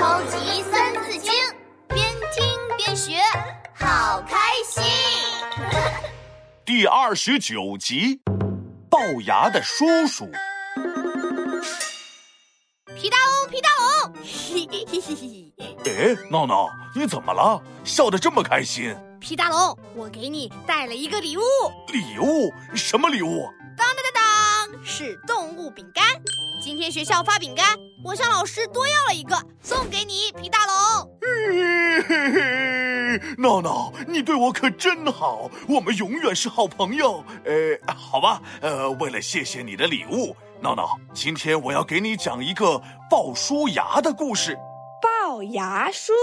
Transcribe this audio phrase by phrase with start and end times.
[0.00, 1.30] 超级三字经，
[1.86, 2.42] 边听
[2.78, 3.20] 边学，
[3.74, 4.34] 好开
[4.66, 4.82] 心。
[6.64, 8.22] 第二十九集，
[8.88, 10.24] 龅牙的叔叔。
[12.96, 15.76] 皮大龙，皮大龙，嘿嘿嘿嘿嘿。
[15.84, 17.62] 哎，闹闹，你怎么了？
[17.84, 18.96] 笑得这么开心？
[19.20, 21.42] 皮大龙，我给你带了一个礼物。
[21.88, 22.50] 礼物？
[22.74, 23.50] 什么礼物？
[23.76, 26.02] 当当当当，是动物饼干。
[26.80, 31.18] 今天学校发饼干，我向老师多要了一个，送给你，皮大龙。
[31.20, 37.22] 嘿嘿嘿，闹闹，你对我可真好，我们永远是好朋友。
[37.44, 44.56] 呃，好吧，呃，为了谢谢你的礼物，闹闹，今天我要给你讲一个鲍叔牙的故事。
[45.02, 46.14] 龅牙叔？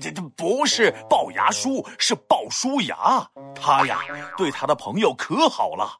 [0.00, 3.28] 这这不是龅牙叔，是鲍叔牙。
[3.54, 4.00] 他呀，
[4.38, 5.98] 对他的朋友可好了。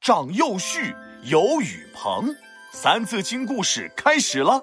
[0.00, 2.34] 长幼序，有雨棚。
[2.74, 4.60] 三字经故事开始了，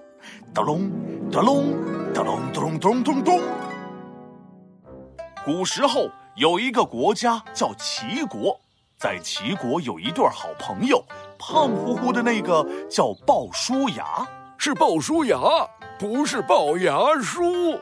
[0.53, 0.91] 咚隆
[1.31, 1.73] 咚隆
[2.13, 3.41] 咚隆咚隆咚咚咚。
[5.45, 8.59] 古时候有一个国家叫齐国，
[8.97, 11.01] 在齐国有一对好朋友，
[11.39, 15.39] 胖乎乎的那个叫鲍叔牙，是鲍叔牙，
[15.97, 17.79] 不是鲍牙叔。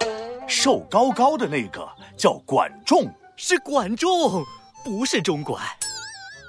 [0.47, 4.45] 瘦高高的那个叫管仲，是管仲，
[4.85, 5.59] 不是中管。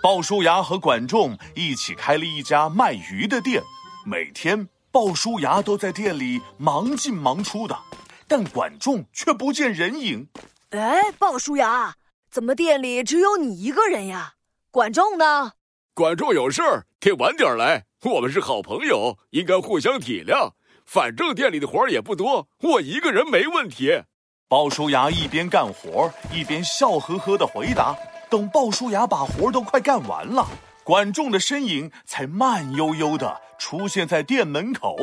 [0.03, 3.63] 鲍叔牙和管仲一起开了一家卖鱼的店，
[4.07, 7.79] 每天鲍叔牙都在店里忙进忙出的，
[8.27, 10.27] 但管仲却不见人影。
[10.71, 11.97] 哎，鲍叔牙，
[12.31, 14.37] 怎么店里只有你一个人呀？
[14.71, 15.53] 管仲呢？
[15.93, 17.85] 管仲有事儿，得晚点来。
[18.03, 20.53] 我们是好朋友，应该互相体谅。
[20.87, 24.05] 反正店里的活儿也不多，我一个人没问题。
[24.49, 27.95] 鲍叔牙一边干活一边笑呵呵的回答。
[28.31, 30.47] 等鲍叔牙把活都快干完了，
[30.85, 34.97] 管仲的身影才慢悠悠的出现在店门口。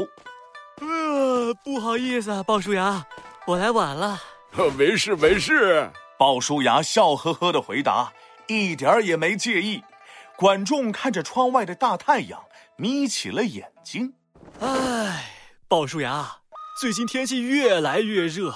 [0.79, 3.05] 呃，不好意思啊，鲍叔牙，
[3.45, 4.19] 我来晚了。
[4.77, 5.91] 没事没事。
[6.17, 8.13] 鲍叔牙笑呵呵的回答，
[8.47, 9.83] 一点儿也没介意。
[10.35, 12.43] 管仲看着窗外的大太阳，
[12.77, 14.13] 眯起了眼睛。
[14.59, 15.25] 唉，
[15.67, 16.37] 鲍叔牙，
[16.79, 18.51] 最近天气越来越热，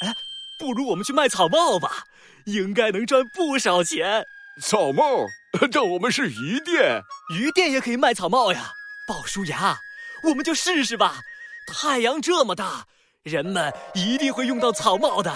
[0.00, 0.12] 哎，
[0.58, 2.04] 不如我们去卖草帽吧。
[2.44, 4.24] 应该能赚不少钱。
[4.60, 5.26] 草帽？
[5.72, 7.02] 但我们是鱼店，
[7.36, 8.72] 鱼店也可以卖草帽呀。
[9.06, 9.76] 鲍叔牙，
[10.24, 11.20] 我们就试试吧。
[11.66, 12.86] 太阳这么大，
[13.22, 15.32] 人们一定会用到草帽的。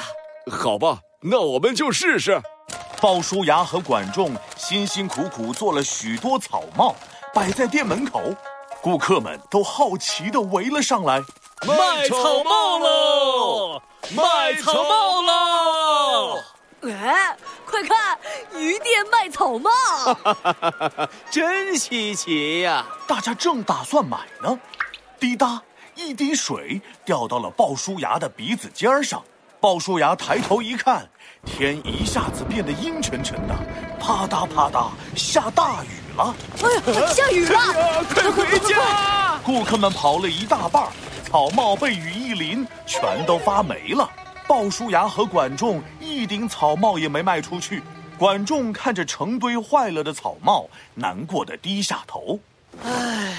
[0.51, 2.41] 好吧，那我们就试试。
[3.01, 6.97] 鲍叔牙和管仲辛辛苦苦做了许多草帽，
[7.33, 8.23] 摆在店门口，
[8.83, 11.21] 顾客们都好奇地围了上来。
[11.67, 13.83] 卖草帽喽！
[14.17, 16.43] 卖草帽喽！
[16.83, 18.19] 哎，快看，
[18.55, 19.71] 鱼店卖草帽，
[21.31, 22.87] 真稀奇呀！
[23.07, 24.59] 大家正打算买呢，
[25.19, 25.61] 滴答，
[25.97, 29.23] 一滴水掉到了鲍叔牙的鼻子尖上。
[29.61, 31.09] 鲍叔牙抬头一看，
[31.45, 33.55] 天一下子变得阴沉沉的，
[33.99, 36.33] 啪嗒啪嗒下大雨了。
[36.63, 37.59] 哎呀，下雨了！
[38.15, 39.41] 快回家！
[39.45, 40.87] 顾客们跑了一大半，
[41.29, 44.09] 草帽被雨一淋，全都发霉了。
[44.49, 47.83] 鲍叔牙和管仲一顶草帽也没卖出去。
[48.19, 52.41] 管仲看着成堆坏了的草帽，难过的低下头。
[52.83, 53.35] 唉，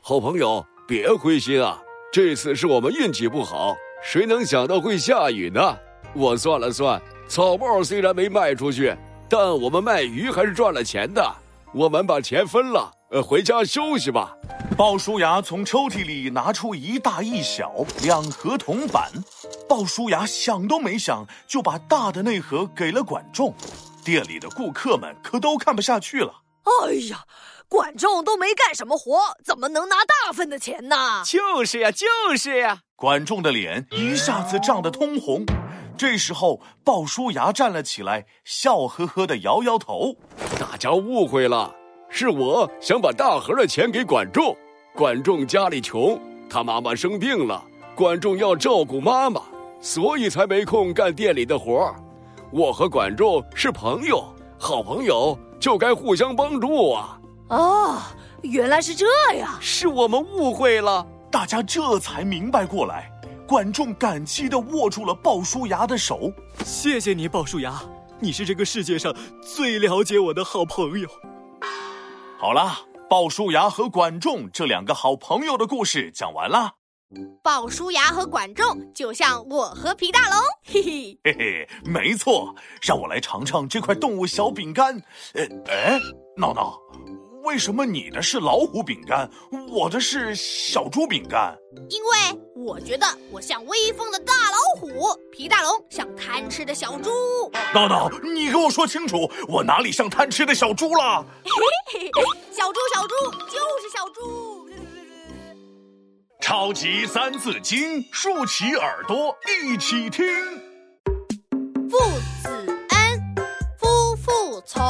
[0.00, 1.78] 好朋友，别灰心啊！
[2.12, 5.76] 这次是我们运气不好，谁能想到会下雨呢？
[6.14, 8.96] 我算了算，草帽虽然没卖出去，
[9.28, 11.34] 但我们卖鱼还是赚了钱的。
[11.74, 14.32] 我们把钱分了，呃，回家休息吧。
[14.76, 19.10] 鲍叔牙从抽屉里拿出一大一小两盒铜板，
[19.68, 23.54] 鲍叔牙想都没想就把大的那盒给了管仲。
[24.04, 26.42] 店里的顾客们可都看不下去了。
[26.64, 27.24] 哎呀，
[27.68, 31.22] 管仲都没干什么活，怎么能拿大份的钱呢？
[31.24, 32.80] 就是呀，就是呀。
[32.96, 35.44] 管仲的脸一下子涨得通红。
[35.96, 40.16] 这时候，鲍叔牙站了起来，笑呵呵的摇摇头
[40.58, 41.74] ：“大家误会了，
[42.10, 44.56] 是我想把大盒的钱给管仲。”
[44.94, 47.64] 管仲家里穷，他妈妈生病了，
[47.94, 49.42] 管仲要照顾妈妈，
[49.84, 51.94] 所以才没空干店里的活儿。
[52.50, 54.24] 我和管仲是朋友，
[54.58, 57.20] 好朋友就该互相帮助啊！
[57.50, 57.98] 哦，
[58.40, 59.04] 原来是这
[59.34, 61.06] 样，是我们误会了。
[61.30, 63.12] 大家这才明白过来。
[63.46, 66.32] 管仲感激的握住了鲍叔牙的手，
[66.64, 67.78] 谢谢你，鲍叔牙，
[68.18, 71.06] 你是这个世界上最了解我的好朋友。
[72.38, 72.72] 好了。
[73.06, 76.72] 鲍叔牙和管仲这两个好朋友的故事讲完了。
[77.42, 82.54] 鲍叔牙和管仲就像我和皮大龙，嘿嘿嘿嘿，没错。
[82.82, 84.96] 让我来尝尝这块动物小饼干。
[85.34, 85.98] 呃，哎，
[86.36, 86.78] 闹闹，
[87.44, 89.30] 为什么你的是老虎饼干，
[89.70, 91.56] 我的是小猪饼干？
[91.90, 92.10] 因为
[92.56, 97.10] 我觉得我像威风的大老虎，皮大龙像贪吃的小猪。
[97.72, 101.24] 闹闹，你给我说清楚，我哪里像贪吃的小猪了？
[101.44, 102.10] 嘿嘿
[102.50, 103.14] 小猪，小猪，
[103.48, 104.53] 就是小猪。
[106.46, 110.26] 超级三字经，竖起耳朵一起听。
[111.88, 111.98] 父
[112.42, 112.48] 子
[112.90, 113.34] 恩，
[113.78, 114.84] 夫妇从，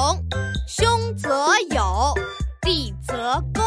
[0.67, 2.13] 兄则友，
[2.61, 3.65] 弟则恭，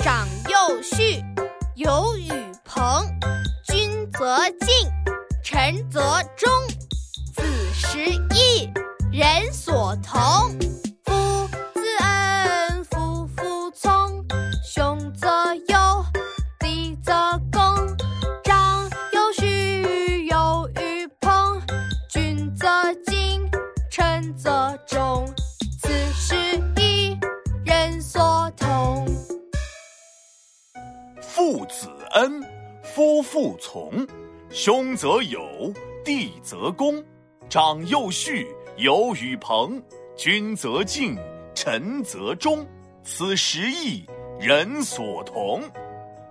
[0.00, 1.22] 长幼序，
[1.76, 2.28] 友与
[2.64, 3.06] 朋，
[3.68, 4.36] 君则
[4.66, 4.68] 敬，
[5.44, 6.50] 臣则忠，
[7.36, 8.00] 子时
[8.34, 8.68] 义，
[9.12, 10.75] 人所同。
[32.16, 32.42] 恩，
[32.82, 33.92] 夫妇从，
[34.48, 35.70] 兄则友，
[36.02, 37.04] 弟则恭，
[37.46, 38.48] 长幼序，
[38.78, 39.82] 友与朋，
[40.16, 41.14] 君则敬，
[41.54, 42.66] 臣则忠，
[43.02, 44.06] 此十义，
[44.40, 45.60] 人所同。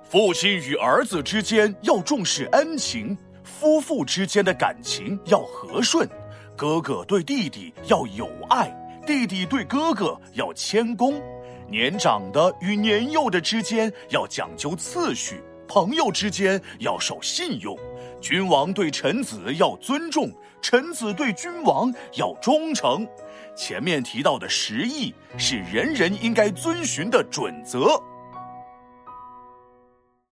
[0.01, 6.09] 父亲与儿子之间要重视恩情，夫妇之间的感情要和顺，
[6.57, 11.21] 哥哥对弟弟要友爱，弟弟对哥哥要谦恭。
[11.69, 17.77] 年长的与年幼的之间要讲究次序，朋友之间要守信用，
[18.21, 20.31] 君王对臣子要尊重，
[20.62, 23.07] 臣子对君王要忠诚。
[23.56, 28.01] 前面提到的十义是人人应该遵循的准则。